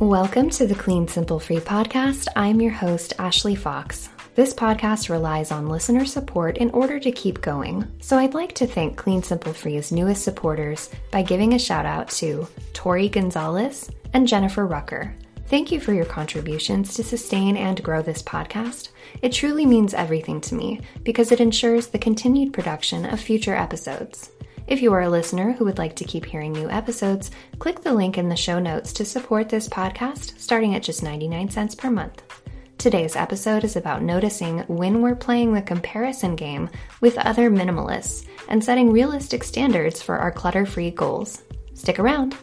Welcome 0.00 0.50
to 0.50 0.66
the 0.66 0.74
Clean 0.74 1.08
Simple 1.08 1.40
Free 1.40 1.56
podcast. 1.56 2.28
I'm 2.36 2.60
your 2.60 2.70
host, 2.70 3.14
Ashley 3.18 3.54
Fox. 3.54 4.10
This 4.34 4.52
podcast 4.52 5.08
relies 5.08 5.50
on 5.50 5.70
listener 5.70 6.04
support 6.04 6.58
in 6.58 6.70
order 6.72 7.00
to 7.00 7.10
keep 7.10 7.40
going. 7.40 7.90
So 8.00 8.18
I'd 8.18 8.34
like 8.34 8.54
to 8.56 8.66
thank 8.66 8.98
Clean 8.98 9.22
Simple 9.22 9.54
Free's 9.54 9.90
newest 9.90 10.22
supporters 10.22 10.90
by 11.10 11.22
giving 11.22 11.54
a 11.54 11.58
shout 11.58 11.86
out 11.86 12.10
to 12.10 12.46
Tori 12.74 13.08
Gonzalez 13.08 13.90
and 14.12 14.28
Jennifer 14.28 14.66
Rucker. 14.66 15.14
Thank 15.46 15.72
you 15.72 15.80
for 15.80 15.94
your 15.94 16.04
contributions 16.04 16.92
to 16.92 17.02
sustain 17.02 17.56
and 17.56 17.82
grow 17.82 18.02
this 18.02 18.22
podcast. 18.22 18.90
It 19.22 19.32
truly 19.32 19.64
means 19.64 19.94
everything 19.94 20.42
to 20.42 20.54
me 20.54 20.82
because 21.04 21.32
it 21.32 21.40
ensures 21.40 21.86
the 21.86 21.98
continued 21.98 22.52
production 22.52 23.06
of 23.06 23.18
future 23.18 23.56
episodes. 23.56 24.30
If 24.66 24.82
you 24.82 24.92
are 24.94 25.02
a 25.02 25.08
listener 25.08 25.52
who 25.52 25.64
would 25.64 25.78
like 25.78 25.94
to 25.96 26.04
keep 26.04 26.24
hearing 26.24 26.52
new 26.52 26.68
episodes, 26.68 27.30
click 27.60 27.82
the 27.82 27.94
link 27.94 28.18
in 28.18 28.28
the 28.28 28.34
show 28.34 28.58
notes 28.58 28.92
to 28.94 29.04
support 29.04 29.48
this 29.48 29.68
podcast 29.68 30.40
starting 30.40 30.74
at 30.74 30.82
just 30.82 31.04
99 31.04 31.50
cents 31.50 31.76
per 31.76 31.88
month. 31.88 32.24
Today's 32.76 33.14
episode 33.14 33.62
is 33.62 33.76
about 33.76 34.02
noticing 34.02 34.58
when 34.66 35.02
we're 35.02 35.14
playing 35.14 35.54
the 35.54 35.62
comparison 35.62 36.34
game 36.34 36.68
with 37.00 37.16
other 37.18 37.48
minimalists 37.48 38.26
and 38.48 38.62
setting 38.62 38.90
realistic 38.90 39.44
standards 39.44 40.02
for 40.02 40.18
our 40.18 40.32
clutter 40.32 40.66
free 40.66 40.90
goals. 40.90 41.42
Stick 41.74 42.00
around. 42.00 42.36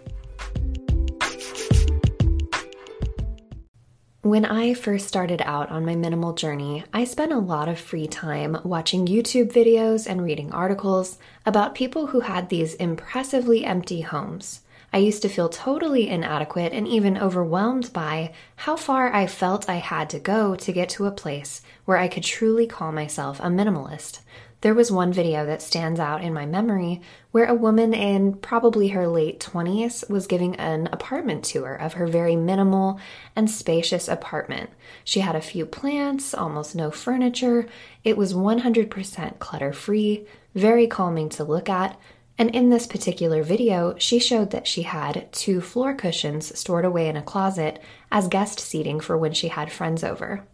When 4.23 4.45
I 4.45 4.73
first 4.73 5.05
started 5.05 5.41
out 5.43 5.69
on 5.69 5.85
my 5.85 5.95
minimal 5.95 6.31
journey, 6.31 6.85
I 6.93 7.03
spent 7.03 7.33
a 7.33 7.39
lot 7.39 7.67
of 7.67 7.77
free 7.77 8.07
time 8.07 8.57
watching 8.63 9.05
YouTube 9.05 9.51
videos 9.51 10.07
and 10.07 10.23
reading 10.23 10.49
articles 10.53 11.17
about 11.45 11.75
people 11.75 12.07
who 12.07 12.21
had 12.21 12.47
these 12.47 12.73
impressively 12.75 13.65
empty 13.65 13.99
homes. 13.99 14.61
I 14.93 14.99
used 14.99 15.23
to 15.23 15.27
feel 15.27 15.49
totally 15.49 16.07
inadequate 16.07 16.71
and 16.71 16.87
even 16.87 17.17
overwhelmed 17.17 17.91
by 17.91 18.31
how 18.55 18.77
far 18.77 19.13
I 19.13 19.27
felt 19.27 19.67
I 19.67 19.75
had 19.75 20.09
to 20.11 20.19
go 20.19 20.55
to 20.55 20.71
get 20.71 20.87
to 20.91 21.05
a 21.05 21.11
place 21.11 21.61
where 21.83 21.97
I 21.97 22.07
could 22.07 22.23
truly 22.23 22.65
call 22.65 22.93
myself 22.93 23.41
a 23.41 23.47
minimalist. 23.47 24.19
There 24.63 24.73
was 24.73 24.89
one 24.89 25.11
video 25.11 25.45
that 25.45 25.61
stands 25.61 25.99
out 25.99 26.23
in 26.23 26.33
my 26.33 26.45
memory 26.45 27.01
where 27.31 27.47
a 27.47 27.53
woman 27.53 27.93
in 27.93 28.35
probably 28.35 28.87
her 28.87 29.09
late 29.09 29.41
20s 29.41 30.09
was 30.09 30.25
giving 30.25 30.55
an 30.55 30.87
apartment 30.93 31.43
tour 31.43 31.73
of 31.75 31.95
her 31.95 32.07
very 32.07 32.37
minimal 32.37 32.97
and 33.35 33.51
spacious 33.51 34.07
apartment. 34.07 34.69
She 35.03 35.19
had 35.19 35.35
a 35.35 35.41
few 35.41 35.65
plants, 35.65 36.33
almost 36.33 36.77
no 36.77 36.91
furniture. 36.91 37.67
It 38.05 38.15
was 38.15 38.33
100% 38.33 39.39
clutter 39.39 39.73
free, 39.73 40.27
very 40.55 40.87
calming 40.87 41.27
to 41.31 41.43
look 41.43 41.67
at. 41.67 41.99
And 42.37 42.49
in 42.55 42.69
this 42.69 42.87
particular 42.87 43.43
video, 43.43 43.95
she 43.97 44.17
showed 44.17 44.51
that 44.51 44.65
she 44.65 44.83
had 44.83 45.27
two 45.33 45.59
floor 45.59 45.93
cushions 45.93 46.57
stored 46.57 46.85
away 46.85 47.09
in 47.09 47.17
a 47.17 47.21
closet 47.21 47.81
as 48.09 48.29
guest 48.29 48.61
seating 48.61 49.01
for 49.01 49.17
when 49.17 49.33
she 49.33 49.49
had 49.49 49.73
friends 49.73 50.05
over. 50.05 50.47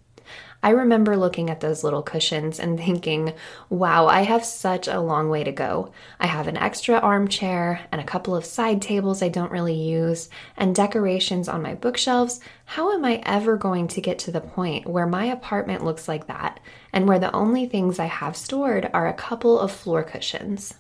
I 0.62 0.72
remember 0.72 1.16
looking 1.16 1.50
at 1.50 1.62
those 1.62 1.86
little 1.86 2.02
cushions 2.02 2.60
and 2.60 2.78
thinking, 2.78 3.34
wow, 3.70 4.08
I 4.08 4.24
have 4.24 4.44
such 4.44 4.90
a 4.90 5.00
long 5.00 5.30
way 5.30 5.46
to 5.46 5.54
go. 5.54 5.94
I 6.20 6.28
have 6.28 6.48
an 6.48 6.58
extra 6.58 6.98
armchair 6.98 7.82
and 7.94 8.02
a 8.02 8.06
couple 8.06 8.36
of 8.36 8.44
side 8.44 8.82
tables 8.82 9.22
I 9.22 9.30
don't 9.30 9.52
really 9.52 9.74
use 9.74 10.30
and 10.58 10.76
decorations 10.76 11.48
on 11.48 11.62
my 11.62 11.76
bookshelves. 11.76 12.42
How 12.66 12.92
am 12.92 13.06
I 13.06 13.22
ever 13.26 13.56
going 13.56 13.88
to 13.88 14.02
get 14.02 14.20
to 14.20 14.32
the 14.32 14.42
point 14.42 14.86
where 14.86 15.08
my 15.08 15.26
apartment 15.26 15.86
looks 15.86 16.10
like 16.10 16.28
that 16.28 16.60
and 16.92 17.08
where 17.08 17.20
the 17.20 17.34
only 17.34 17.66
things 17.66 17.98
I 17.98 18.08
have 18.08 18.36
stored 18.36 18.90
are 18.94 19.08
a 19.08 19.14
couple 19.14 19.58
of 19.58 19.72
floor 19.72 20.04
cushions? 20.04 20.74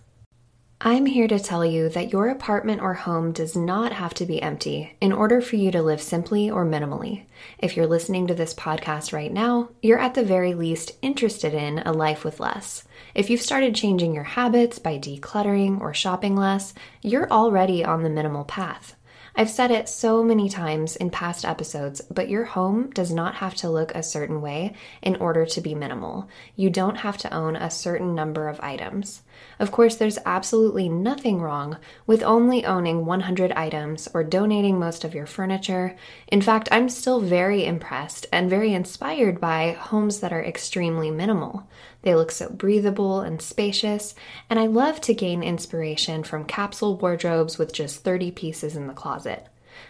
I'm 0.81 1.07
here 1.07 1.27
to 1.27 1.39
tell 1.39 1.65
you 1.65 1.89
that 1.89 2.13
your 2.13 2.29
apartment 2.29 2.81
or 2.81 2.93
home 2.93 3.33
does 3.33 3.53
not 3.53 3.91
have 3.91 4.13
to 4.13 4.25
be 4.25 4.41
empty 4.41 4.95
in 5.01 5.11
order 5.11 5.41
for 5.41 5.57
you 5.57 5.71
to 5.71 5.81
live 5.81 6.01
simply 6.01 6.49
or 6.49 6.65
minimally. 6.65 7.25
If 7.57 7.75
you're 7.75 7.85
listening 7.85 8.27
to 8.27 8.33
this 8.33 8.53
podcast 8.53 9.11
right 9.11 9.33
now, 9.33 9.71
you're 9.81 9.99
at 9.99 10.13
the 10.13 10.23
very 10.23 10.53
least 10.53 10.93
interested 11.01 11.53
in 11.53 11.79
a 11.79 11.91
life 11.91 12.23
with 12.23 12.39
less. 12.39 12.85
If 13.13 13.29
you've 13.29 13.41
started 13.41 13.75
changing 13.75 14.15
your 14.15 14.23
habits 14.23 14.79
by 14.79 14.97
decluttering 14.99 15.81
or 15.81 15.93
shopping 15.93 16.37
less, 16.37 16.73
you're 17.01 17.29
already 17.29 17.83
on 17.83 18.03
the 18.03 18.09
minimal 18.09 18.45
path. 18.45 18.95
I've 19.35 19.49
said 19.49 19.71
it 19.71 19.87
so 19.87 20.23
many 20.23 20.49
times 20.49 20.95
in 20.95 21.09
past 21.09 21.45
episodes, 21.45 22.01
but 22.11 22.29
your 22.29 22.45
home 22.45 22.89
does 22.91 23.11
not 23.11 23.35
have 23.35 23.55
to 23.55 23.69
look 23.69 23.93
a 23.93 24.03
certain 24.03 24.41
way 24.41 24.73
in 25.01 25.15
order 25.17 25.45
to 25.45 25.61
be 25.61 25.75
minimal. 25.75 26.27
You 26.55 26.69
don't 26.69 26.97
have 26.97 27.17
to 27.19 27.33
own 27.33 27.55
a 27.55 27.69
certain 27.69 28.15
number 28.15 28.47
of 28.47 28.59
items. 28.61 29.21
Of 29.59 29.71
course, 29.71 29.95
there's 29.95 30.19
absolutely 30.25 30.89
nothing 30.89 31.41
wrong 31.41 31.77
with 32.05 32.23
only 32.23 32.65
owning 32.65 33.05
100 33.05 33.51
items 33.53 34.07
or 34.13 34.23
donating 34.23 34.79
most 34.79 35.03
of 35.03 35.13
your 35.13 35.25
furniture. 35.25 35.95
In 36.27 36.41
fact, 36.41 36.67
I'm 36.71 36.89
still 36.89 37.21
very 37.21 37.65
impressed 37.65 38.25
and 38.33 38.49
very 38.49 38.73
inspired 38.73 39.39
by 39.39 39.71
homes 39.71 40.19
that 40.19 40.33
are 40.33 40.43
extremely 40.43 41.11
minimal. 41.11 41.67
They 42.01 42.15
look 42.15 42.31
so 42.31 42.49
breathable 42.49 43.19
and 43.21 43.41
spacious, 43.41 44.15
and 44.49 44.59
I 44.59 44.67
love 44.67 45.01
to 45.01 45.13
gain 45.13 45.43
inspiration 45.43 46.23
from 46.23 46.45
capsule 46.45 46.97
wardrobes 46.97 47.57
with 47.57 47.73
just 47.73 48.03
30 48.03 48.31
pieces 48.31 48.75
in 48.75 48.87
the 48.87 48.93
closet. 48.93 49.47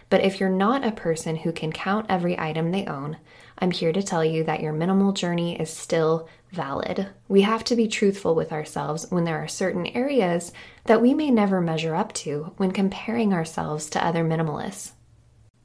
But 0.08 0.22
if 0.24 0.40
you're 0.40 0.48
not 0.48 0.84
a 0.84 0.92
person 0.92 1.36
who 1.36 1.52
can 1.52 1.72
count 1.72 2.06
every 2.08 2.38
item 2.38 2.70
they 2.70 2.86
own, 2.86 3.16
I'm 3.58 3.70
here 3.70 3.92
to 3.92 4.02
tell 4.02 4.24
you 4.24 4.44
that 4.44 4.60
your 4.60 4.72
minimal 4.72 5.12
journey 5.12 5.60
is 5.60 5.70
still 5.70 6.28
valid. 6.52 7.08
We 7.28 7.42
have 7.42 7.62
to 7.64 7.76
be 7.76 7.86
truthful 7.86 8.34
with 8.34 8.52
ourselves 8.52 9.06
when 9.10 9.24
there 9.24 9.38
are 9.38 9.48
certain 9.48 9.86
areas 9.86 10.52
that 10.84 11.02
we 11.02 11.14
may 11.14 11.30
never 11.30 11.60
measure 11.60 11.94
up 11.94 12.12
to 12.14 12.52
when 12.56 12.72
comparing 12.72 13.32
ourselves 13.32 13.90
to 13.90 14.04
other 14.04 14.24
minimalists. 14.24 14.92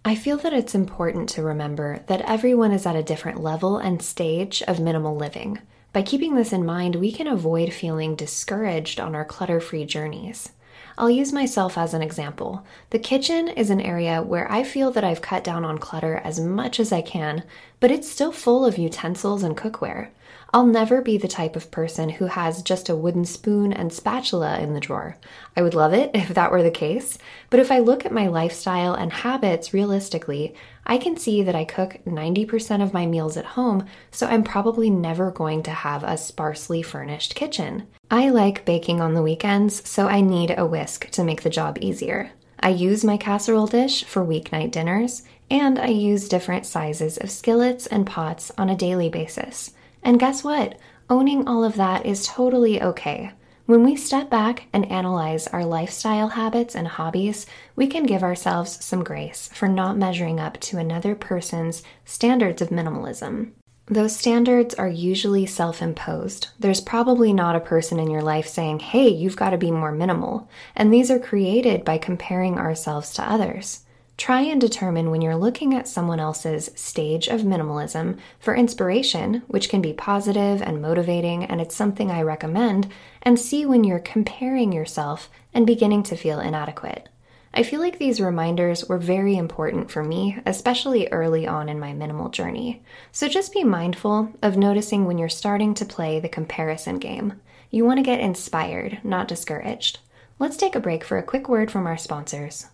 I 0.03 0.13
feel 0.13 0.37
that 0.37 0.53
it's 0.53 0.75
important 0.75 1.29
to 1.29 1.41
remember 1.41 2.03
that 2.07 2.21
everyone 2.21 2.71
is 2.71 2.85
at 2.85 2.95
a 2.95 3.01
different 3.01 3.41
level 3.41 3.77
and 3.77 4.01
stage 4.01 4.61
of 4.67 4.79
minimal 4.79 5.15
living. 5.15 5.59
By 5.95 6.01
keeping 6.01 6.35
this 6.35 6.51
in 6.51 6.65
mind, 6.65 6.97
we 6.97 7.09
can 7.09 7.25
avoid 7.25 7.71
feeling 7.71 8.17
discouraged 8.17 8.99
on 8.99 9.15
our 9.15 9.23
clutter 9.23 9.61
free 9.61 9.85
journeys. 9.85 10.51
I'll 10.97 11.09
use 11.09 11.31
myself 11.31 11.77
as 11.77 11.93
an 11.93 12.01
example. 12.01 12.65
The 12.89 12.99
kitchen 12.99 13.47
is 13.47 13.69
an 13.69 13.79
area 13.79 14.21
where 14.21 14.51
I 14.51 14.65
feel 14.65 14.91
that 14.91 15.05
I've 15.05 15.21
cut 15.21 15.41
down 15.41 15.63
on 15.63 15.77
clutter 15.77 16.17
as 16.17 16.37
much 16.37 16.81
as 16.81 16.91
I 16.91 17.01
can, 17.01 17.43
but 17.79 17.91
it's 17.91 18.11
still 18.11 18.33
full 18.33 18.65
of 18.65 18.77
utensils 18.77 19.41
and 19.41 19.55
cookware. 19.55 20.09
I'll 20.55 20.65
never 20.65 21.01
be 21.01 21.17
the 21.17 21.27
type 21.27 21.57
of 21.57 21.69
person 21.69 22.07
who 22.07 22.27
has 22.27 22.63
just 22.63 22.87
a 22.87 22.95
wooden 22.95 23.25
spoon 23.25 23.73
and 23.73 23.91
spatula 23.91 24.57
in 24.59 24.73
the 24.73 24.79
drawer. 24.79 25.17
I 25.53 25.61
would 25.61 25.73
love 25.73 25.93
it 25.93 26.11
if 26.13 26.29
that 26.29 26.49
were 26.49 26.63
the 26.63 26.71
case, 26.71 27.17
but 27.49 27.59
if 27.59 27.73
I 27.73 27.79
look 27.79 28.05
at 28.05 28.13
my 28.13 28.27
lifestyle 28.27 28.93
and 28.93 29.11
habits 29.11 29.73
realistically, 29.73 30.55
I 30.85 30.97
can 30.97 31.17
see 31.17 31.43
that 31.43 31.55
I 31.55 31.65
cook 31.65 31.97
90% 32.07 32.81
of 32.81 32.93
my 32.93 33.05
meals 33.05 33.35
at 33.35 33.43
home, 33.43 33.85
so 34.11 34.27
I'm 34.27 34.45
probably 34.45 34.89
never 34.89 35.29
going 35.29 35.61
to 35.63 35.71
have 35.71 36.05
a 36.05 36.15
sparsely 36.15 36.81
furnished 36.81 37.35
kitchen. 37.35 37.87
I 38.09 38.29
like 38.29 38.63
baking 38.63 39.01
on 39.01 39.13
the 39.13 39.23
weekends, 39.23 39.85
so 39.85 40.07
I 40.07 40.21
need 40.21 40.57
a 40.57 40.65
whisk 40.65 41.09
to 41.11 41.25
make 41.25 41.41
the 41.41 41.49
job 41.49 41.79
easier. 41.81 42.31
I 42.61 42.69
use 42.69 43.03
my 43.03 43.17
casserole 43.17 43.67
dish 43.67 44.05
for 44.05 44.25
weeknight 44.25 44.71
dinners, 44.71 45.23
and 45.51 45.77
I 45.77 45.87
use 45.87 46.29
different 46.29 46.65
sizes 46.65 47.17
of 47.17 47.29
skillets 47.29 47.87
and 47.87 48.07
pots 48.07 48.53
on 48.57 48.69
a 48.69 48.77
daily 48.77 49.09
basis. 49.09 49.71
And 50.05 50.19
guess 50.19 50.43
what? 50.43 50.77
Owning 51.09 51.47
all 51.47 51.63
of 51.63 51.75
that 51.75 52.05
is 52.05 52.27
totally 52.27 52.79
okay. 52.79 53.31
When 53.65 53.83
we 53.83 53.95
step 53.95 54.29
back 54.29 54.67
and 54.71 54.89
analyze 54.91 55.47
our 55.47 55.65
lifestyle 55.65 56.27
habits 56.27 56.75
and 56.75 56.87
hobbies, 56.87 57.47
we 57.75 57.87
can 57.87 58.05
give 58.05 58.21
ourselves 58.21 58.85
some 58.85 59.03
grace 59.03 59.49
for 59.51 59.67
not 59.67 59.97
measuring 59.97 60.39
up 60.39 60.59
to 60.59 60.77
another 60.77 61.15
person's 61.15 61.81
standards 62.05 62.61
of 62.61 62.69
minimalism. 62.69 63.53
Those 63.87 64.15
standards 64.15 64.75
are 64.75 64.87
usually 64.87 65.47
self 65.47 65.81
imposed. 65.81 66.49
There's 66.59 66.81
probably 66.81 67.33
not 67.33 67.55
a 67.55 67.59
person 67.59 67.99
in 67.99 68.11
your 68.11 68.21
life 68.21 68.47
saying, 68.47 68.79
hey, 68.81 69.07
you've 69.07 69.35
got 69.35 69.49
to 69.49 69.57
be 69.57 69.71
more 69.71 69.91
minimal. 69.91 70.47
And 70.75 70.93
these 70.93 71.09
are 71.09 71.19
created 71.19 71.83
by 71.83 71.97
comparing 71.97 72.59
ourselves 72.59 73.11
to 73.15 73.27
others. 73.27 73.84
Try 74.17 74.41
and 74.41 74.61
determine 74.61 75.11
when 75.11 75.21
you're 75.21 75.35
looking 75.35 75.73
at 75.73 75.89
someone 75.89 76.21
else's 76.21 76.71
stage 76.73 77.27
of 77.27 77.41
minimalism 77.41 78.17
for 78.39 78.55
inspiration, 78.55 79.43
which 79.47 79.67
can 79.67 79.81
be 79.81 79.91
positive 79.91 80.61
and 80.61 80.81
motivating, 80.81 81.43
and 81.43 81.59
it's 81.59 81.75
something 81.75 82.09
I 82.09 82.21
recommend, 82.21 82.87
and 83.21 83.37
see 83.37 83.65
when 83.65 83.83
you're 83.83 83.99
comparing 83.99 84.71
yourself 84.71 85.29
and 85.53 85.67
beginning 85.67 86.03
to 86.03 86.15
feel 86.15 86.39
inadequate. 86.39 87.09
I 87.53 87.63
feel 87.63 87.81
like 87.81 87.99
these 87.99 88.21
reminders 88.21 88.85
were 88.85 88.97
very 88.97 89.35
important 89.35 89.91
for 89.91 90.03
me, 90.03 90.39
especially 90.45 91.07
early 91.09 91.45
on 91.45 91.67
in 91.67 91.79
my 91.79 91.93
minimal 91.93 92.29
journey. 92.29 92.83
So 93.11 93.27
just 93.27 93.53
be 93.53 93.63
mindful 93.63 94.31
of 94.41 94.57
noticing 94.57 95.05
when 95.05 95.17
you're 95.17 95.29
starting 95.29 95.73
to 95.75 95.85
play 95.85 96.19
the 96.19 96.29
comparison 96.29 96.99
game. 96.99 97.41
You 97.69 97.85
want 97.85 97.99
to 97.99 98.03
get 98.03 98.19
inspired, 98.21 98.99
not 99.03 99.27
discouraged. 99.27 99.99
Let's 100.39 100.57
take 100.57 100.75
a 100.75 100.81
break 100.81 101.03
for 101.03 101.17
a 101.17 101.23
quick 101.23 101.47
word 101.47 101.71
from 101.71 101.87
our 101.87 101.97
sponsors. 101.97 102.67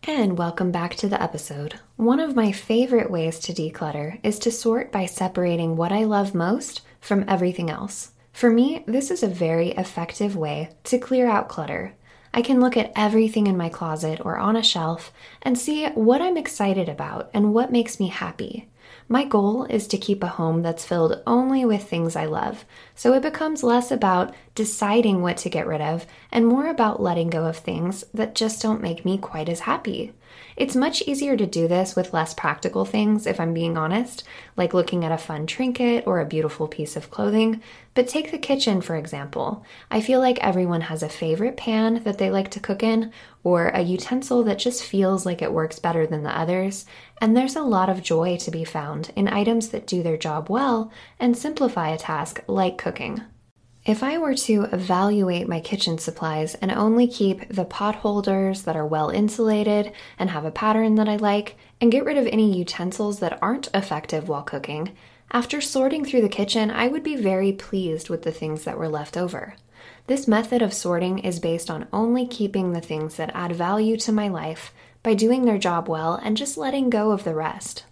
And 0.04 0.38
welcome 0.38 0.72
back 0.72 0.96
to 0.96 1.10
the 1.10 1.22
episode. 1.22 1.80
One 1.96 2.20
of 2.20 2.36
my 2.36 2.52
favorite 2.52 3.12
ways 3.12 3.40
to 3.40 3.54
declutter 3.54 4.20
is 4.24 4.40
to 4.40 4.52
sort 4.52 4.92
by 4.92 5.06
separating 5.06 5.76
what 5.76 5.92
I 5.92 6.06
love 6.06 6.34
most 6.34 6.82
from 7.02 7.26
everything 7.28 7.70
else. 7.70 8.12
For 8.32 8.50
me, 8.50 8.84
this 8.88 9.12
is 9.12 9.24
a 9.24 9.28
very 9.28 9.70
effective 9.72 10.36
way 10.36 10.70
to 10.86 10.98
clear 10.98 11.28
out 11.28 11.50
clutter. 11.50 11.94
I 12.34 12.42
can 12.42 12.62
look 12.62 12.78
at 12.78 12.94
everything 12.96 13.48
in 13.48 13.58
my 13.58 13.68
closet 13.70 14.22
or 14.24 14.38
on 14.38 14.56
a 14.56 14.64
shelf 14.64 15.12
and 15.42 15.58
see 15.58 15.88
what 15.88 16.22
I'm 16.22 16.38
excited 16.38 16.88
about 16.88 17.30
and 17.34 17.54
what 17.54 17.72
makes 17.72 18.00
me 18.00 18.08
happy. 18.08 18.70
My 19.10 19.26
goal 19.26 19.66
is 19.66 19.88
to 19.88 19.98
keep 19.98 20.24
a 20.24 20.28
home 20.28 20.62
that's 20.62 20.86
filled 20.86 21.22
only 21.26 21.66
with 21.66 21.84
things 21.84 22.16
I 22.16 22.26
love, 22.26 22.66
so 22.98 23.14
it 23.14 23.22
becomes 23.22 23.64
less 23.64 23.92
about 23.92 24.34
deciding 24.56 25.22
what 25.22 25.38
to 25.38 25.50
get 25.50 25.68
rid 25.68 25.80
of 25.80 26.06
and 26.32 26.46
more 26.46 26.68
about 26.68 27.02
letting 27.02 27.30
go 27.30 27.46
of 27.46 27.56
things 27.56 28.04
that 28.14 28.36
just 28.36 28.62
don't 28.62 28.82
make 28.82 29.06
me 29.06 29.18
quite 29.18 29.48
as 29.48 29.62
happy. 29.62 30.12
It's 30.56 30.76
much 30.76 31.04
easier 31.04 31.38
to 31.38 31.46
do 31.46 31.68
this 31.68 31.96
with 31.96 32.14
less 32.14 32.34
practical 32.34 32.84
things, 32.84 33.28
if 33.28 33.40
I'm 33.40 33.54
being 33.54 33.78
honest, 33.78 34.24
like 34.56 34.74
looking 34.74 35.06
at 35.06 35.12
a 35.12 35.18
fun 35.18 35.46
trinket 35.46 36.06
or 36.08 36.20
a 36.20 36.26
beautiful 36.26 36.68
piece 36.68 36.96
of 36.96 37.12
clothing. 37.12 37.62
But 37.94 38.08
take 38.08 38.32
the 38.32 38.40
kitchen, 38.40 38.82
for 38.82 38.96
example. 38.96 39.64
I 39.92 40.02
feel 40.02 40.20
like 40.20 40.40
everyone 40.40 40.82
has 40.82 41.04
a 41.04 41.10
favorite 41.10 41.58
pan 41.58 42.04
that 42.04 42.18
they 42.18 42.32
like 42.32 42.50
to 42.52 42.60
cook 42.60 42.82
in, 42.82 43.12
or 43.44 43.68
a 43.70 43.82
utensil 43.82 44.44
that 44.44 44.60
just 44.60 44.84
feels 44.84 45.26
like 45.26 45.42
it 45.42 45.54
works 45.54 45.80
better 45.80 46.06
than 46.08 46.24
the 46.24 46.38
others. 46.38 46.86
And 47.22 47.38
there's 47.38 47.56
a 47.56 47.62
lot 47.62 47.90
of 47.90 48.04
joy 48.04 48.38
to 48.38 48.52
be 48.52 48.64
found 48.64 49.12
in 49.16 49.28
items 49.28 49.70
that 49.70 49.88
do 49.88 50.04
their 50.04 50.18
job 50.18 50.50
well 50.50 50.92
and 51.20 51.38
simplify 51.38 51.90
a 51.90 51.98
task 51.98 52.44
like 52.48 52.78
cooking. 52.78 52.87
If 53.86 54.04
I 54.04 54.18
were 54.18 54.36
to 54.36 54.64
evaluate 54.74 55.48
my 55.48 55.62
kitchen 55.62 55.98
supplies 55.98 56.56
and 56.56 56.72
only 56.72 57.08
keep 57.08 57.48
the 57.48 57.64
pot 57.64 57.96
holders 57.96 58.64
that 58.64 58.76
are 58.76 58.86
well 58.86 59.10
insulated 59.10 59.94
and 60.20 60.30
have 60.30 60.44
a 60.44 60.52
pattern 60.52 60.96
that 60.96 61.08
I 61.08 61.16
like, 61.16 61.56
and 61.80 61.92
get 61.92 62.04
rid 62.04 62.18
of 62.18 62.28
any 62.28 62.58
utensils 62.58 63.20
that 63.20 63.40
aren't 63.42 63.70
effective 63.74 64.28
while 64.28 64.44
cooking, 64.44 64.92
after 65.32 65.60
sorting 65.60 66.06
through 66.06 66.22
the 66.22 66.30
kitchen, 66.30 66.72
I 66.72 66.88
would 66.88 67.04
be 67.04 67.16
very 67.16 67.52
pleased 67.52 68.10
with 68.10 68.24
the 68.24 68.32
things 68.32 68.64
that 68.64 68.78
were 68.78 68.90
left 68.90 69.18
over. 69.18 69.56
This 70.08 70.28
method 70.28 70.62
of 70.62 70.74
sorting 70.74 71.20
is 71.20 71.40
based 71.40 71.70
on 71.70 71.88
only 71.92 72.26
keeping 72.26 72.72
the 72.72 72.82
things 72.82 73.16
that 73.16 73.32
add 73.34 73.52
value 73.52 73.98
to 73.98 74.12
my 74.12 74.30
life 74.30 74.74
by 75.04 75.14
doing 75.14 75.46
their 75.46 75.58
job 75.58 75.90
well 75.90 76.16
and 76.16 76.38
just 76.38 76.58
letting 76.58 76.90
go 76.90 77.12
of 77.12 77.26
the 77.26 77.36
rest. 77.36 77.84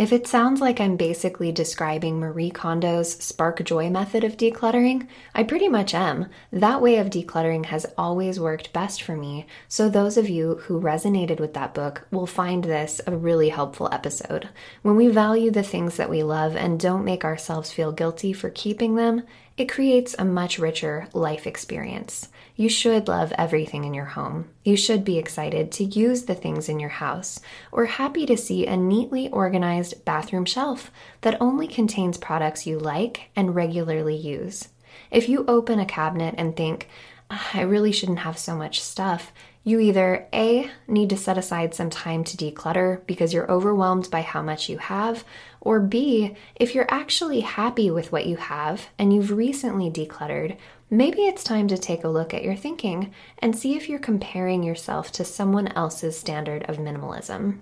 If 0.00 0.14
it 0.14 0.26
sounds 0.26 0.62
like 0.62 0.80
I'm 0.80 0.96
basically 0.96 1.52
describing 1.52 2.18
Marie 2.18 2.50
Kondo's 2.50 3.22
spark 3.22 3.62
joy 3.62 3.90
method 3.90 4.24
of 4.24 4.38
decluttering, 4.38 5.06
I 5.34 5.42
pretty 5.42 5.68
much 5.68 5.92
am. 5.92 6.30
That 6.50 6.80
way 6.80 6.96
of 6.96 7.10
decluttering 7.10 7.66
has 7.66 7.84
always 7.98 8.40
worked 8.40 8.72
best 8.72 9.02
for 9.02 9.14
me, 9.14 9.44
so 9.68 9.90
those 9.90 10.16
of 10.16 10.26
you 10.26 10.54
who 10.62 10.80
resonated 10.80 11.38
with 11.38 11.52
that 11.52 11.74
book 11.74 12.06
will 12.10 12.26
find 12.26 12.64
this 12.64 13.02
a 13.06 13.14
really 13.14 13.50
helpful 13.50 13.90
episode. 13.92 14.48
When 14.80 14.96
we 14.96 15.08
value 15.08 15.50
the 15.50 15.62
things 15.62 15.98
that 15.98 16.08
we 16.08 16.22
love 16.22 16.56
and 16.56 16.80
don't 16.80 17.04
make 17.04 17.22
ourselves 17.22 17.70
feel 17.70 17.92
guilty 17.92 18.32
for 18.32 18.48
keeping 18.48 18.94
them, 18.94 19.24
it 19.58 19.68
creates 19.68 20.16
a 20.18 20.24
much 20.24 20.58
richer 20.58 21.08
life 21.12 21.46
experience. 21.46 22.29
You 22.60 22.68
should 22.68 23.08
love 23.08 23.32
everything 23.38 23.84
in 23.84 23.94
your 23.94 24.04
home. 24.04 24.50
You 24.64 24.76
should 24.76 25.02
be 25.02 25.16
excited 25.16 25.72
to 25.72 25.84
use 25.84 26.24
the 26.24 26.34
things 26.34 26.68
in 26.68 26.78
your 26.78 26.90
house, 26.90 27.40
or 27.72 27.86
happy 27.86 28.26
to 28.26 28.36
see 28.36 28.66
a 28.66 28.76
neatly 28.76 29.30
organized 29.30 30.04
bathroom 30.04 30.44
shelf 30.44 30.90
that 31.22 31.40
only 31.40 31.66
contains 31.66 32.18
products 32.18 32.66
you 32.66 32.78
like 32.78 33.30
and 33.34 33.54
regularly 33.54 34.14
use. 34.14 34.68
If 35.10 35.26
you 35.26 35.46
open 35.48 35.78
a 35.78 35.86
cabinet 35.86 36.34
and 36.36 36.54
think, 36.54 36.90
ah, 37.30 37.48
I 37.54 37.62
really 37.62 37.92
shouldn't 37.92 38.18
have 38.18 38.36
so 38.36 38.54
much 38.54 38.82
stuff, 38.82 39.32
you 39.64 39.80
either 39.80 40.28
A, 40.34 40.70
need 40.86 41.08
to 41.10 41.16
set 41.16 41.38
aside 41.38 41.74
some 41.74 41.88
time 41.88 42.24
to 42.24 42.36
declutter 42.36 43.06
because 43.06 43.32
you're 43.32 43.50
overwhelmed 43.50 44.10
by 44.10 44.20
how 44.20 44.42
much 44.42 44.68
you 44.68 44.76
have, 44.76 45.24
or 45.62 45.80
B, 45.80 46.36
if 46.56 46.74
you're 46.74 46.92
actually 46.92 47.40
happy 47.40 47.90
with 47.90 48.12
what 48.12 48.26
you 48.26 48.36
have 48.36 48.90
and 48.98 49.14
you've 49.14 49.30
recently 49.30 49.90
decluttered, 49.90 50.58
maybe 50.90 51.22
it's 51.22 51.44
time 51.44 51.68
to 51.68 51.78
take 51.78 52.04
a 52.04 52.08
look 52.08 52.34
at 52.34 52.42
your 52.42 52.56
thinking 52.56 53.14
and 53.38 53.56
see 53.56 53.76
if 53.76 53.88
you're 53.88 53.98
comparing 53.98 54.62
yourself 54.62 55.12
to 55.12 55.24
someone 55.24 55.68
else's 55.68 56.18
standard 56.18 56.64
of 56.68 56.78
minimalism. 56.78 57.60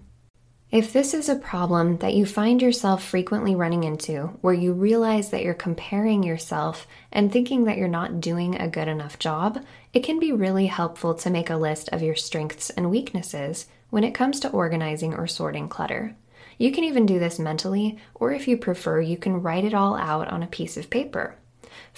If 0.71 0.93
this 0.93 1.15
is 1.15 1.31
a 1.31 1.37
problem 1.37 1.97
that 1.99 2.13
you 2.13 2.27
find 2.27 2.61
yourself 2.61 3.03
frequently 3.03 3.55
running 3.55 3.85
into, 3.85 4.37
where 4.43 4.53
you 4.53 4.75
realize 4.75 5.31
that 5.31 5.43
you're 5.43 5.55
comparing 5.55 6.23
yourself 6.23 6.87
and 7.11 7.33
thinking 7.33 7.65
that 7.65 7.79
you're 7.79 7.89
not 7.89 8.21
doing 8.21 8.55
a 8.55 8.69
good 8.69 8.87
enough 8.87 9.19
job, 9.19 9.65
it 9.95 10.01
can 10.01 10.19
be 10.19 10.31
really 10.31 10.67
helpful 10.67 11.15
to 11.15 11.31
make 11.31 11.49
a 11.49 11.57
list 11.57 11.89
of 11.89 12.03
your 12.03 12.15
strengths 12.15 12.69
and 12.69 12.91
weaknesses 12.91 13.65
when 13.89 14.05
it 14.05 14.15
comes 14.15 14.41
to 14.41 14.51
organizing 14.51 15.15
or 15.15 15.27
sorting 15.27 15.71
clutter. 15.71 16.15
You 16.59 16.71
can 16.71 16.85
even 16.85 17.07
do 17.07 17.19
this 17.19 17.39
mentally, 17.39 17.99
or 18.15 18.33
if 18.33 18.47
you 18.47 18.59
prefer, 18.59 19.01
you 19.01 19.17
can 19.17 19.41
write 19.41 19.65
it 19.65 19.73
all 19.73 19.97
out 19.97 20.29
on 20.29 20.43
a 20.43 20.49
piece 20.49 20.77
of 20.77 20.91
paper. 20.91 21.37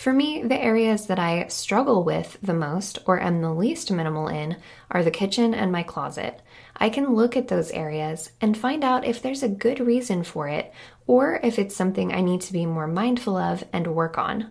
For 0.00 0.14
me, 0.14 0.42
the 0.42 0.58
areas 0.58 1.08
that 1.08 1.18
I 1.18 1.46
struggle 1.48 2.04
with 2.04 2.38
the 2.42 2.54
most 2.54 3.00
or 3.04 3.20
am 3.20 3.42
the 3.42 3.52
least 3.52 3.92
minimal 3.92 4.28
in 4.28 4.56
are 4.90 5.04
the 5.04 5.10
kitchen 5.10 5.52
and 5.52 5.70
my 5.70 5.82
closet. 5.82 6.40
I 6.74 6.88
can 6.88 7.14
look 7.14 7.36
at 7.36 7.48
those 7.48 7.70
areas 7.72 8.32
and 8.40 8.56
find 8.56 8.82
out 8.82 9.04
if 9.04 9.20
there's 9.20 9.42
a 9.42 9.48
good 9.50 9.78
reason 9.78 10.22
for 10.22 10.48
it 10.48 10.72
or 11.06 11.38
if 11.42 11.58
it's 11.58 11.76
something 11.76 12.14
I 12.14 12.22
need 12.22 12.40
to 12.40 12.54
be 12.54 12.64
more 12.64 12.86
mindful 12.86 13.36
of 13.36 13.62
and 13.74 13.88
work 13.88 14.16
on. 14.16 14.50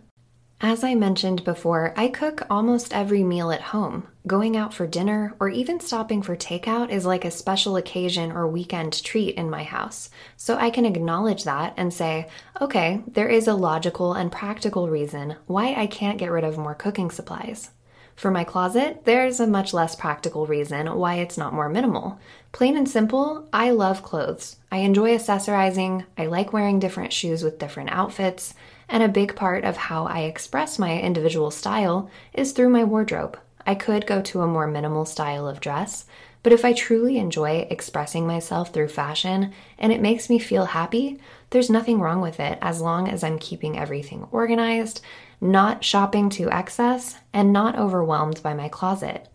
As 0.61 0.83
I 0.83 0.93
mentioned 0.93 1.45
before, 1.45 1.93
I 1.95 2.09
cook 2.09 2.41
almost 2.49 2.93
every 2.93 3.23
meal 3.23 3.49
at 3.49 3.61
home. 3.61 4.07
Going 4.27 4.57
out 4.57 4.73
for 4.73 4.85
dinner 4.85 5.33
or 5.39 5.47
even 5.47 5.79
stopping 5.79 6.21
for 6.21 6.35
takeout 6.35 6.89
is 6.89 7.05
like 7.05 7.23
a 7.23 7.31
special 7.31 7.77
occasion 7.77 8.33
or 8.33 8.45
weekend 8.45 9.01
treat 9.01 9.35
in 9.35 9.49
my 9.49 9.63
house. 9.63 10.09
So 10.35 10.57
I 10.57 10.69
can 10.69 10.83
acknowledge 10.85 11.45
that 11.45 11.75
and 11.77 11.93
say, 11.93 12.27
okay, 12.59 13.01
there 13.07 13.29
is 13.29 13.47
a 13.47 13.53
logical 13.53 14.13
and 14.13 14.33
practical 14.33 14.89
reason 14.89 15.37
why 15.47 15.75
I 15.75 15.87
can't 15.87 16.17
get 16.17 16.29
rid 16.29 16.43
of 16.43 16.57
more 16.57 16.75
cooking 16.75 17.09
supplies. 17.09 17.69
For 18.17 18.29
my 18.29 18.43
closet, 18.43 19.05
there's 19.05 19.39
a 19.39 19.47
much 19.47 19.73
less 19.73 19.95
practical 19.95 20.45
reason 20.45 20.93
why 20.93 21.15
it's 21.15 21.37
not 21.37 21.53
more 21.53 21.69
minimal. 21.69 22.19
Plain 22.51 22.75
and 22.75 22.89
simple, 22.89 23.47
I 23.53 23.71
love 23.71 24.03
clothes. 24.03 24.57
I 24.69 24.79
enjoy 24.79 25.15
accessorizing, 25.17 26.05
I 26.17 26.25
like 26.25 26.51
wearing 26.51 26.79
different 26.79 27.13
shoes 27.13 27.45
with 27.45 27.59
different 27.59 27.91
outfits, 27.91 28.55
and 28.89 29.03
a 29.03 29.07
big 29.07 29.35
part 29.35 29.63
of 29.63 29.77
how 29.77 30.05
I 30.05 30.21
express 30.21 30.79
my 30.79 30.99
individual 30.99 31.51
style 31.51 32.09
is 32.33 32.51
through 32.51 32.69
my 32.69 32.83
wardrobe. 32.83 33.39
I 33.65 33.75
could 33.75 34.07
go 34.07 34.21
to 34.21 34.41
a 34.41 34.47
more 34.47 34.67
minimal 34.67 35.05
style 35.05 35.47
of 35.47 35.59
dress, 35.59 36.05
But 36.41 36.53
if 36.53 36.63
I 36.63 36.73
truly 36.73 37.17
enjoy 37.17 37.67
expressing 37.69 38.25
myself 38.25 38.73
through 38.73 38.87
fashion 38.89 39.53
and 39.77 39.91
it 39.91 40.01
makes 40.01 40.29
me 40.29 40.39
feel 40.39 40.65
happy, 40.65 41.19
there's 41.49 41.69
nothing 41.69 41.99
wrong 41.99 42.21
with 42.21 42.39
it 42.39 42.57
as 42.61 42.81
long 42.81 43.09
as 43.09 43.23
I'm 43.23 43.39
keeping 43.39 43.77
everything 43.77 44.27
organized, 44.31 45.01
not 45.41 45.83
shopping 45.83 46.29
to 46.31 46.49
excess, 46.49 47.17
and 47.33 47.51
not 47.51 47.77
overwhelmed 47.77 48.41
by 48.41 48.53
my 48.53 48.69
closet. 48.69 49.27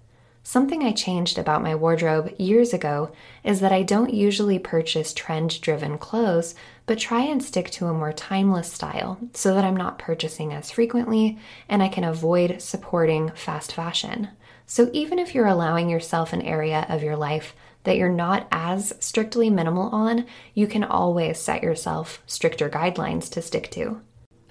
Something 0.46 0.82
I 0.82 0.92
changed 0.92 1.38
about 1.38 1.62
my 1.62 1.74
wardrobe 1.74 2.34
years 2.38 2.74
ago 2.74 3.10
is 3.42 3.60
that 3.60 3.72
I 3.72 3.82
don't 3.82 4.12
usually 4.12 4.58
purchase 4.58 5.14
trend 5.14 5.58
driven 5.62 5.96
clothes, 5.96 6.54
but 6.84 6.98
try 6.98 7.22
and 7.22 7.42
stick 7.42 7.70
to 7.70 7.86
a 7.86 7.94
more 7.94 8.12
timeless 8.12 8.70
style 8.70 9.18
so 9.32 9.54
that 9.54 9.64
I'm 9.64 9.74
not 9.74 9.98
purchasing 9.98 10.52
as 10.52 10.70
frequently 10.70 11.38
and 11.66 11.82
I 11.82 11.88
can 11.88 12.04
avoid 12.04 12.60
supporting 12.60 13.30
fast 13.30 13.72
fashion. 13.72 14.28
So 14.66 14.90
even 14.92 15.18
if 15.18 15.34
you're 15.34 15.46
allowing 15.46 15.88
yourself 15.88 16.34
an 16.34 16.42
area 16.42 16.84
of 16.90 17.02
your 17.02 17.16
life 17.16 17.56
that 17.84 17.96
you're 17.96 18.10
not 18.10 18.46
as 18.52 18.92
strictly 19.00 19.48
minimal 19.48 19.88
on, 19.94 20.26
you 20.52 20.66
can 20.66 20.84
always 20.84 21.38
set 21.38 21.62
yourself 21.62 22.22
stricter 22.26 22.68
guidelines 22.68 23.30
to 23.30 23.40
stick 23.40 23.70
to. 23.70 24.02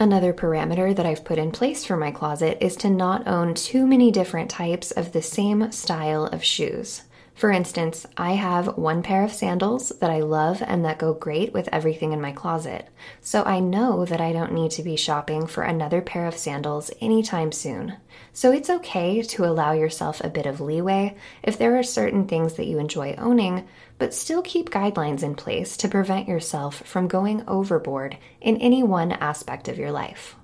Another 0.03 0.33
parameter 0.33 0.93
that 0.93 1.05
I've 1.05 1.23
put 1.23 1.37
in 1.37 1.51
place 1.51 1.85
for 1.85 1.95
my 1.95 2.11
closet 2.11 2.57
is 2.59 2.75
to 2.75 2.89
not 2.89 3.25
own 3.25 3.53
too 3.53 3.87
many 3.87 4.11
different 4.11 4.49
types 4.49 4.91
of 4.91 5.13
the 5.13 5.21
same 5.21 5.71
style 5.71 6.25
of 6.25 6.43
shoes. 6.43 7.03
For 7.35 7.51
instance, 7.51 8.05
I 8.15 8.33
have 8.33 8.77
one 8.77 9.01
pair 9.01 9.23
of 9.23 9.33
sandals 9.33 9.89
that 9.99 10.11
I 10.11 10.19
love 10.19 10.61
and 10.65 10.85
that 10.85 10.99
go 10.99 11.13
great 11.13 11.51
with 11.51 11.67
everything 11.71 12.13
in 12.13 12.21
my 12.21 12.31
closet. 12.31 12.87
So 13.21 13.43
I 13.43 13.59
know 13.59 14.05
that 14.05 14.21
I 14.21 14.31
don't 14.31 14.53
need 14.53 14.71
to 14.71 14.83
be 14.83 14.95
shopping 14.95 15.47
for 15.47 15.63
another 15.63 15.99
pair 15.99 16.27
of 16.27 16.37
sandals 16.37 16.91
anytime 17.01 17.51
soon. 17.51 17.97
So 18.33 18.51
it's 18.51 18.69
okay 18.69 19.23
to 19.23 19.45
allow 19.45 19.73
yourself 19.73 20.21
a 20.23 20.29
bit 20.29 20.45
of 20.45 20.61
leeway 20.61 21.15
if 21.41 21.57
there 21.57 21.77
are 21.77 21.83
certain 21.83 22.27
things 22.27 22.53
that 22.53 22.67
you 22.67 22.77
enjoy 22.77 23.15
owning, 23.17 23.67
but 23.97 24.13
still 24.13 24.43
keep 24.43 24.69
guidelines 24.69 25.23
in 25.23 25.33
place 25.35 25.75
to 25.77 25.89
prevent 25.89 26.27
yourself 26.27 26.83
from 26.85 27.07
going 27.07 27.43
overboard 27.47 28.17
in 28.41 28.57
any 28.57 28.83
one 28.83 29.11
aspect 29.11 29.67
of 29.67 29.79
your 29.79 29.91
life. 29.91 30.35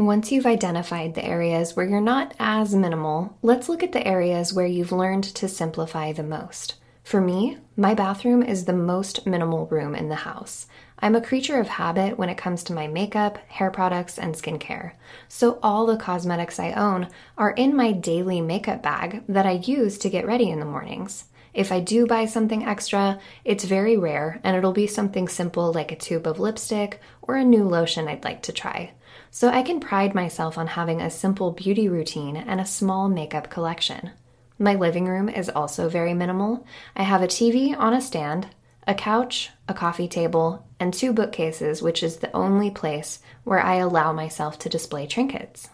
Once 0.00 0.32
you've 0.32 0.46
identified 0.46 1.12
the 1.12 1.24
areas 1.26 1.76
where 1.76 1.84
you're 1.84 2.00
not 2.00 2.32
as 2.38 2.74
minimal, 2.74 3.36
let's 3.42 3.68
look 3.68 3.82
at 3.82 3.92
the 3.92 4.08
areas 4.08 4.50
where 4.50 4.64
you've 4.64 4.92
learned 4.92 5.22
to 5.22 5.46
simplify 5.46 6.10
the 6.10 6.22
most. 6.22 6.74
For 7.04 7.20
me, 7.20 7.58
my 7.76 7.92
bathroom 7.92 8.42
is 8.42 8.64
the 8.64 8.72
most 8.72 9.26
minimal 9.26 9.66
room 9.66 9.94
in 9.94 10.08
the 10.08 10.14
house. 10.14 10.66
I'm 11.00 11.14
a 11.14 11.20
creature 11.20 11.60
of 11.60 11.68
habit 11.68 12.16
when 12.16 12.30
it 12.30 12.38
comes 12.38 12.64
to 12.64 12.72
my 12.72 12.86
makeup, 12.86 13.36
hair 13.48 13.70
products, 13.70 14.18
and 14.18 14.34
skincare. 14.34 14.92
So 15.28 15.58
all 15.62 15.84
the 15.84 15.98
cosmetics 15.98 16.58
I 16.58 16.72
own 16.72 17.08
are 17.36 17.50
in 17.50 17.76
my 17.76 17.92
daily 17.92 18.40
makeup 18.40 18.82
bag 18.82 19.22
that 19.28 19.44
I 19.44 19.60
use 19.62 19.98
to 19.98 20.08
get 20.08 20.26
ready 20.26 20.48
in 20.48 20.60
the 20.60 20.64
mornings. 20.64 21.26
If 21.52 21.72
I 21.72 21.80
do 21.80 22.06
buy 22.06 22.24
something 22.24 22.64
extra, 22.64 23.20
it's 23.44 23.64
very 23.64 23.98
rare 23.98 24.40
and 24.44 24.56
it'll 24.56 24.72
be 24.72 24.86
something 24.86 25.28
simple 25.28 25.74
like 25.74 25.92
a 25.92 25.96
tube 25.96 26.26
of 26.26 26.40
lipstick 26.40 27.02
or 27.20 27.36
a 27.36 27.44
new 27.44 27.64
lotion 27.64 28.08
I'd 28.08 28.24
like 28.24 28.40
to 28.44 28.52
try. 28.52 28.92
So 29.30 29.48
I 29.48 29.62
can 29.62 29.80
pride 29.80 30.14
myself 30.14 30.58
on 30.58 30.66
having 30.66 31.00
a 31.00 31.10
simple 31.10 31.52
beauty 31.52 31.88
routine 31.88 32.36
and 32.36 32.60
a 32.60 32.66
small 32.66 33.08
makeup 33.08 33.50
collection. 33.50 34.10
My 34.58 34.74
living 34.74 35.06
room 35.06 35.28
is 35.28 35.48
also 35.48 35.88
very 35.88 36.14
minimal. 36.14 36.66
I 36.94 37.02
have 37.04 37.22
a 37.22 37.26
TV 37.26 37.76
on 37.76 37.94
a 37.94 38.00
stand, 38.00 38.48
a 38.86 38.94
couch, 38.94 39.50
a 39.68 39.74
coffee 39.74 40.08
table, 40.08 40.66
and 40.78 40.92
two 40.92 41.12
bookcases, 41.12 41.80
which 41.80 42.02
is 42.02 42.16
the 42.16 42.34
only 42.36 42.70
place 42.70 43.20
where 43.44 43.60
I 43.60 43.76
allow 43.76 44.12
myself 44.12 44.58
to 44.60 44.68
display 44.68 45.06
trinkets. 45.06 45.70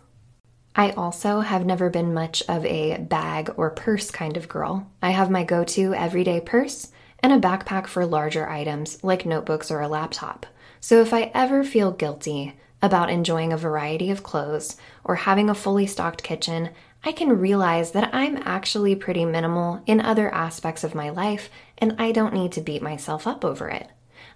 I 0.75 0.90
also 0.90 1.40
have 1.40 1.64
never 1.64 1.88
been 1.88 2.12
much 2.12 2.43
of 2.49 2.66
a 2.66 2.99
bag 2.99 3.50
or 3.57 3.71
purse 3.71 4.11
kind 4.11 4.37
of 4.37 4.49
girl. 4.49 4.90
I 5.02 5.11
have 5.11 5.31
my 5.31 5.43
go 5.43 5.64
to 5.64 5.95
everyday 5.95 6.40
purse 6.40 6.93
and 7.21 7.33
a 7.33 7.40
backpack 7.40 7.87
for 7.87 8.05
larger 8.05 8.49
items 8.49 9.02
like 9.02 9.25
notebooks 9.25 9.71
or 9.71 9.81
a 9.81 9.88
laptop. 9.88 10.45
So 10.81 11.00
if 11.00 11.14
I 11.14 11.31
ever 11.35 11.64
feel 11.64 11.90
guilty 11.93 12.55
about 12.87 13.11
enjoying 13.11 13.52
a 13.52 13.59
variety 13.59 14.11
of 14.11 14.23
clothes 14.23 14.76
or 15.05 15.16
having 15.16 15.50
a 15.50 15.55
fully 15.55 15.87
stocked 15.87 16.23
kitchen, 16.23 16.71
I 17.05 17.12
can 17.12 17.38
realize 17.38 17.90
that 17.90 18.14
I'm 18.14 18.38
actually 18.38 18.97
pretty 18.97 19.25
minimal 19.25 19.83
in 19.85 20.00
other 20.00 20.33
aspects 20.33 20.83
of 20.83 20.95
my 20.95 21.11
life 21.11 21.50
and 21.76 21.95
I 21.99 22.12
don't 22.12 22.33
need 22.33 22.52
to 22.52 22.61
beat 22.61 22.81
myself 22.83 23.26
up 23.26 23.45
over 23.45 23.69
it. 23.69 23.90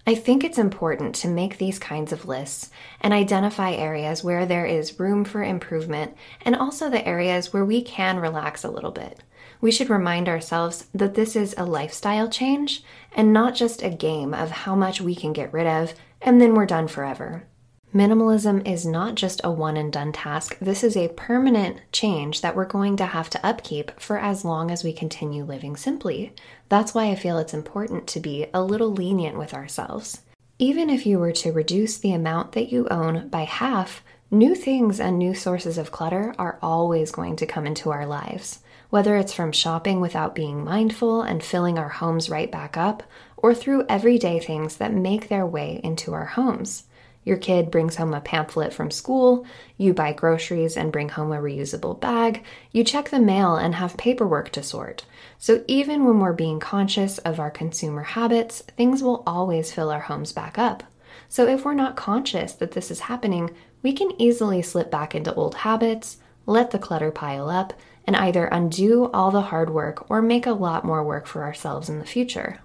I 0.06 0.14
think 0.14 0.44
it's 0.44 0.58
important 0.58 1.14
to 1.16 1.28
make 1.28 1.58
these 1.58 1.78
kinds 1.78 2.12
of 2.12 2.26
lists 2.26 2.70
and 3.00 3.12
identify 3.12 3.72
areas 3.72 4.24
where 4.24 4.46
there 4.46 4.66
is 4.66 4.98
room 4.98 5.24
for 5.24 5.42
improvement 5.42 6.16
and 6.42 6.56
also 6.56 6.88
the 6.88 7.06
areas 7.06 7.52
where 7.52 7.64
we 7.64 7.82
can 7.82 8.18
relax 8.18 8.64
a 8.64 8.70
little 8.70 8.92
bit. 8.92 9.22
We 9.60 9.70
should 9.70 9.90
remind 9.90 10.28
ourselves 10.28 10.86
that 10.94 11.14
this 11.14 11.36
is 11.36 11.54
a 11.58 11.66
lifestyle 11.66 12.28
change 12.28 12.82
and 13.12 13.32
not 13.32 13.54
just 13.54 13.82
a 13.82 13.90
game 13.90 14.32
of 14.32 14.50
how 14.50 14.74
much 14.74 15.00
we 15.00 15.14
can 15.14 15.32
get 15.32 15.52
rid 15.52 15.66
of 15.66 15.94
and 16.22 16.40
then 16.40 16.54
we're 16.54 16.66
done 16.66 16.88
forever. 16.88 17.44
Minimalism 17.92 18.68
is 18.68 18.86
not 18.86 19.16
just 19.16 19.40
a 19.42 19.50
one 19.50 19.76
and 19.76 19.92
done 19.92 20.12
task. 20.12 20.56
This 20.60 20.84
is 20.84 20.96
a 20.96 21.08
permanent 21.08 21.80
change 21.90 22.40
that 22.40 22.54
we're 22.54 22.64
going 22.64 22.96
to 22.98 23.06
have 23.06 23.28
to 23.30 23.44
upkeep 23.44 23.90
for 24.00 24.16
as 24.16 24.44
long 24.44 24.70
as 24.70 24.84
we 24.84 24.92
continue 24.92 25.42
living 25.42 25.74
simply. 25.76 26.32
That's 26.68 26.94
why 26.94 27.10
I 27.10 27.16
feel 27.16 27.38
it's 27.38 27.52
important 27.52 28.06
to 28.08 28.20
be 28.20 28.46
a 28.54 28.62
little 28.62 28.92
lenient 28.92 29.36
with 29.36 29.54
ourselves. 29.54 30.22
Even 30.60 30.88
if 30.88 31.04
you 31.04 31.18
were 31.18 31.32
to 31.32 31.50
reduce 31.50 31.98
the 31.98 32.12
amount 32.12 32.52
that 32.52 32.70
you 32.70 32.86
own 32.92 33.28
by 33.28 33.42
half, 33.42 34.04
new 34.30 34.54
things 34.54 35.00
and 35.00 35.18
new 35.18 35.34
sources 35.34 35.76
of 35.76 35.90
clutter 35.90 36.32
are 36.38 36.60
always 36.62 37.10
going 37.10 37.34
to 37.36 37.46
come 37.46 37.66
into 37.66 37.90
our 37.90 38.06
lives. 38.06 38.60
Whether 38.90 39.16
it's 39.16 39.32
from 39.32 39.50
shopping 39.50 40.00
without 40.00 40.36
being 40.36 40.62
mindful 40.62 41.22
and 41.22 41.42
filling 41.42 41.76
our 41.76 41.88
homes 41.88 42.30
right 42.30 42.52
back 42.52 42.76
up, 42.76 43.02
or 43.36 43.52
through 43.52 43.86
everyday 43.88 44.38
things 44.38 44.76
that 44.76 44.94
make 44.94 45.28
their 45.28 45.46
way 45.46 45.80
into 45.82 46.12
our 46.12 46.26
homes. 46.26 46.84
Your 47.24 47.36
kid 47.36 47.70
brings 47.70 47.96
home 47.96 48.14
a 48.14 48.20
pamphlet 48.20 48.72
from 48.72 48.90
school, 48.90 49.44
you 49.76 49.92
buy 49.92 50.12
groceries 50.12 50.76
and 50.76 50.90
bring 50.90 51.10
home 51.10 51.32
a 51.32 51.36
reusable 51.36 52.00
bag, 52.00 52.44
you 52.72 52.82
check 52.82 53.10
the 53.10 53.20
mail 53.20 53.56
and 53.56 53.74
have 53.74 53.96
paperwork 53.98 54.50
to 54.52 54.62
sort. 54.62 55.04
So, 55.38 55.62
even 55.66 56.04
when 56.04 56.18
we're 56.18 56.32
being 56.32 56.60
conscious 56.60 57.18
of 57.18 57.38
our 57.38 57.50
consumer 57.50 58.02
habits, 58.02 58.62
things 58.76 59.02
will 59.02 59.22
always 59.26 59.72
fill 59.72 59.90
our 59.90 60.00
homes 60.00 60.32
back 60.32 60.58
up. 60.58 60.82
So, 61.28 61.46
if 61.46 61.64
we're 61.64 61.74
not 61.74 61.94
conscious 61.94 62.52
that 62.54 62.72
this 62.72 62.90
is 62.90 63.00
happening, 63.00 63.50
we 63.82 63.92
can 63.92 64.20
easily 64.20 64.62
slip 64.62 64.90
back 64.90 65.14
into 65.14 65.34
old 65.34 65.56
habits, 65.56 66.16
let 66.46 66.70
the 66.70 66.78
clutter 66.78 67.10
pile 67.10 67.50
up, 67.50 67.74
and 68.06 68.16
either 68.16 68.46
undo 68.46 69.10
all 69.12 69.30
the 69.30 69.42
hard 69.42 69.70
work 69.70 70.10
or 70.10 70.22
make 70.22 70.46
a 70.46 70.52
lot 70.52 70.84
more 70.84 71.04
work 71.04 71.26
for 71.26 71.44
ourselves 71.44 71.88
in 71.88 71.98
the 71.98 72.06
future. 72.06 72.60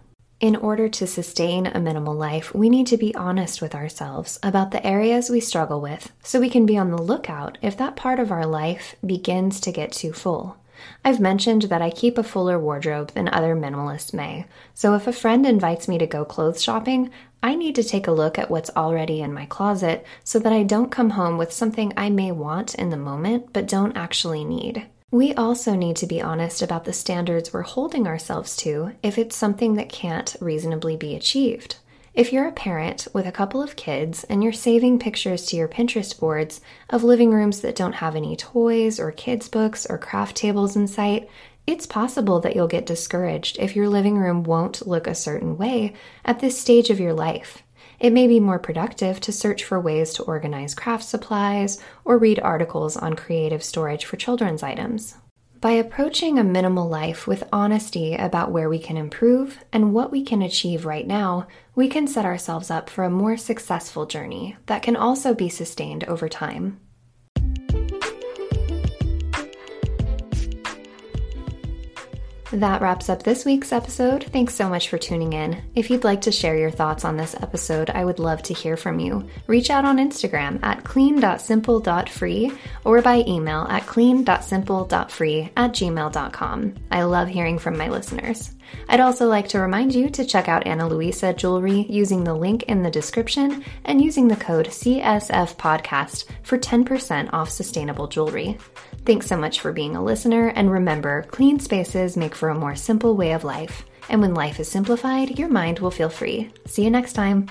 In 0.45 0.57
order 0.57 0.87
to 0.87 1.07
sustain 1.07 1.65
a 1.65 1.79
minimal 1.79 2.13
life, 2.13 2.53
we 2.53 2.69
need 2.69 2.85
to 2.87 2.97
be 2.97 3.15
honest 3.15 3.63
with 3.63 3.73
ourselves 3.73 4.37
about 4.43 4.69
the 4.69 4.85
areas 4.85 5.27
we 5.27 5.39
struggle 5.39 5.81
with 5.81 6.11
so 6.21 6.39
we 6.39 6.51
can 6.51 6.67
be 6.67 6.77
on 6.77 6.91
the 6.91 7.01
lookout 7.01 7.57
if 7.63 7.75
that 7.77 7.95
part 7.95 8.19
of 8.19 8.31
our 8.31 8.45
life 8.45 8.95
begins 9.03 9.59
to 9.61 9.71
get 9.71 9.91
too 9.91 10.13
full. 10.13 10.57
I've 11.03 11.19
mentioned 11.19 11.63
that 11.63 11.81
I 11.81 11.89
keep 11.89 12.19
a 12.19 12.23
fuller 12.23 12.59
wardrobe 12.59 13.09
than 13.13 13.27
other 13.27 13.55
minimalists 13.55 14.13
may, 14.13 14.45
so 14.75 14.93
if 14.93 15.07
a 15.07 15.11
friend 15.11 15.47
invites 15.47 15.87
me 15.87 15.97
to 15.97 16.05
go 16.05 16.23
clothes 16.23 16.61
shopping, 16.61 17.09
I 17.41 17.55
need 17.55 17.73
to 17.73 17.83
take 17.83 18.05
a 18.05 18.11
look 18.11 18.37
at 18.37 18.51
what's 18.51 18.69
already 18.75 19.21
in 19.21 19.33
my 19.33 19.47
closet 19.47 20.05
so 20.23 20.37
that 20.37 20.53
I 20.53 20.61
don't 20.61 20.91
come 20.91 21.09
home 21.09 21.39
with 21.39 21.53
something 21.53 21.91
I 21.97 22.11
may 22.11 22.31
want 22.31 22.75
in 22.75 22.91
the 22.91 22.97
moment 22.97 23.51
but 23.51 23.67
don't 23.67 23.97
actually 23.97 24.45
need. 24.45 24.85
We 25.15 25.33
also 25.35 25.75
need 25.75 25.95
to 25.97 26.07
be 26.07 26.21
honest 26.21 26.61
about 26.61 26.83
the 26.83 26.91
standards 26.91 27.53
we're 27.53 27.61
holding 27.61 28.05
ourselves 28.05 28.57
to 28.57 28.91
if 29.01 29.17
it's 29.17 29.33
something 29.33 29.75
that 29.75 29.87
can't 29.87 30.35
reasonably 30.41 30.97
be 30.97 31.15
achieved. 31.15 31.77
If 32.13 32.33
you're 32.33 32.49
a 32.49 32.51
parent 32.51 33.07
with 33.13 33.25
a 33.25 33.31
couple 33.31 33.63
of 33.63 33.77
kids 33.77 34.25
and 34.25 34.43
you're 34.43 34.51
saving 34.51 34.99
pictures 34.99 35.45
to 35.45 35.55
your 35.55 35.69
Pinterest 35.69 36.19
boards 36.19 36.59
of 36.89 37.05
living 37.05 37.31
rooms 37.31 37.61
that 37.61 37.77
don't 37.77 37.93
have 37.93 38.17
any 38.17 38.35
toys 38.35 38.99
or 38.99 39.13
kids' 39.13 39.47
books 39.47 39.85
or 39.89 39.97
craft 39.97 40.35
tables 40.35 40.75
in 40.75 40.85
sight, 40.85 41.29
it's 41.65 41.87
possible 41.87 42.41
that 42.41 42.53
you'll 42.53 42.67
get 42.67 42.85
discouraged 42.85 43.57
if 43.57 43.73
your 43.73 43.87
living 43.87 44.17
room 44.17 44.43
won't 44.43 44.85
look 44.85 45.07
a 45.07 45.15
certain 45.15 45.57
way 45.57 45.93
at 46.25 46.41
this 46.41 46.59
stage 46.59 46.89
of 46.89 46.99
your 46.99 47.13
life. 47.13 47.63
It 47.99 48.13
may 48.13 48.27
be 48.27 48.39
more 48.39 48.59
productive 48.59 49.19
to 49.21 49.31
search 49.31 49.63
for 49.63 49.79
ways 49.79 50.13
to 50.13 50.23
organize 50.23 50.75
craft 50.75 51.03
supplies 51.03 51.79
or 52.03 52.17
read 52.17 52.39
articles 52.39 52.97
on 52.97 53.15
creative 53.15 53.63
storage 53.63 54.05
for 54.05 54.17
children's 54.17 54.63
items. 54.63 55.15
By 55.61 55.71
approaching 55.71 56.37
a 56.37 56.43
minimal 56.43 56.87
life 56.87 57.25
with 57.25 57.49
honesty 57.51 58.13
about 58.13 58.51
where 58.51 58.69
we 58.69 58.77
can 58.77 58.97
improve 58.97 59.63
and 59.73 59.93
what 59.93 60.11
we 60.11 60.23
can 60.23 60.41
achieve 60.41 60.85
right 60.85 61.07
now, 61.07 61.47
we 61.73 61.87
can 61.87 62.07
set 62.07 62.25
ourselves 62.25 62.69
up 62.69 62.89
for 62.89 63.03
a 63.03 63.09
more 63.09 63.35
successful 63.35 64.05
journey 64.05 64.57
that 64.67 64.83
can 64.83 64.95
also 64.95 65.33
be 65.33 65.49
sustained 65.49 66.03
over 66.03 66.29
time. 66.29 66.79
That 72.55 72.81
wraps 72.81 73.09
up 73.09 73.21
this 73.21 73.43
week's 73.43 73.73
episode. 73.73 74.23
Thanks 74.31 74.55
so 74.55 74.69
much 74.69 74.87
for 74.87 74.97
tuning 74.97 75.33
in. 75.33 75.61
If 75.75 75.89
you'd 75.89 76.05
like 76.05 76.21
to 76.21 76.31
share 76.31 76.55
your 76.55 76.71
thoughts 76.71 77.03
on 77.03 77.17
this 77.17 77.35
episode, 77.35 77.89
I 77.89 78.05
would 78.05 78.17
love 78.17 78.41
to 78.43 78.53
hear 78.53 78.77
from 78.77 78.97
you. 78.97 79.27
Reach 79.45 79.69
out 79.69 79.83
on 79.83 79.97
Instagram 79.97 80.63
at 80.63 80.85
clean.simple.free 80.85 82.53
or 82.85 83.01
by 83.01 83.25
email 83.27 83.67
at 83.69 83.85
clean.simple.free 83.87 85.51
at 85.57 85.71
gmail.com. 85.73 86.75
I 86.91 87.03
love 87.03 87.27
hearing 87.27 87.59
from 87.59 87.77
my 87.77 87.89
listeners. 87.89 88.53
I'd 88.87 89.01
also 89.01 89.27
like 89.27 89.49
to 89.49 89.59
remind 89.59 89.93
you 89.93 90.09
to 90.11 90.25
check 90.25 90.47
out 90.47 90.65
Ana 90.65 90.87
Luisa 90.87 91.33
Jewelry 91.33 91.85
using 91.89 92.23
the 92.23 92.33
link 92.33 92.63
in 92.63 92.83
the 92.83 92.89
description 92.89 93.65
and 93.83 94.01
using 94.01 94.29
the 94.29 94.35
code 94.37 94.67
CSF 94.67 95.57
Podcast 95.57 96.23
for 96.41 96.57
10% 96.57 97.33
off 97.33 97.49
sustainable 97.49 98.07
jewelry. 98.07 98.57
Thanks 99.05 99.27
so 99.27 99.37
much 99.37 99.59
for 99.59 99.71
being 99.71 99.95
a 99.95 100.03
listener, 100.03 100.47
and 100.47 100.71
remember, 100.71 101.23
clean 101.29 101.59
spaces 101.59 102.17
make 102.17 102.33
for 102.33 102.49
a 102.49 102.55
more 102.55 102.75
simple 102.75 103.15
way 103.15 103.33
of 103.33 103.43
life. 103.43 103.85
And 104.09 104.19
when 104.19 104.33
life 104.33 104.59
is 104.59 104.69
simplified, 104.69 105.37
your 105.37 105.49
mind 105.49 105.79
will 105.79 105.91
feel 105.91 106.09
free. 106.09 106.51
See 106.65 106.83
you 106.83 106.89
next 106.89 107.13
time. 107.13 107.47